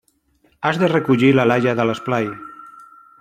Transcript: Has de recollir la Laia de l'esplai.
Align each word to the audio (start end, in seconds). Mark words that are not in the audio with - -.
Has 0.69 0.79
de 0.83 0.89
recollir 0.93 1.29
la 1.41 1.45
Laia 1.51 1.77
de 1.81 1.87
l'esplai. 1.91 2.29